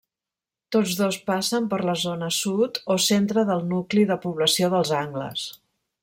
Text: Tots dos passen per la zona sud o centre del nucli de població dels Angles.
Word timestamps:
Tots 0.75 0.93
dos 1.01 1.17
passen 1.25 1.67
per 1.73 1.77
la 1.89 1.93
zona 2.03 2.29
sud 2.37 2.79
o 2.95 2.97
centre 3.07 3.43
del 3.53 3.61
nucli 3.73 4.07
de 4.13 4.17
població 4.27 4.71
dels 4.75 4.93
Angles. 5.01 5.45